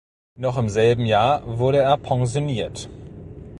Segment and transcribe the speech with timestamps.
[0.35, 2.89] Noch im selben Jahr wurde er pensioniert.